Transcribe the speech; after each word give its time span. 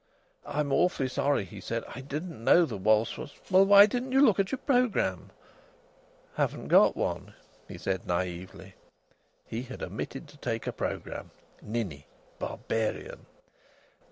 "I'm 0.47 0.73
awfully 0.73 1.07
sorry," 1.07 1.45
he 1.45 1.61
said. 1.61 1.83
"I 1.93 2.01
didn't 2.01 2.43
know 2.43 2.65
the 2.65 2.75
waltz 2.75 3.19
was" 3.19 3.35
"Well, 3.51 3.67
why 3.67 3.85
didn't 3.85 4.13
you 4.13 4.21
look 4.21 4.39
at 4.39 4.51
your 4.51 4.57
programme?" 4.57 5.29
"Haven't 6.33 6.69
got 6.69 6.97
one," 6.97 7.35
he 7.67 7.77
said 7.77 8.05
naïvely. 8.07 8.73
He 9.45 9.61
had 9.61 9.83
omitted 9.83 10.27
to 10.29 10.37
take 10.37 10.65
a 10.65 10.71
programme. 10.73 11.29
Ninny! 11.61 12.07
Barbarian! 12.39 13.27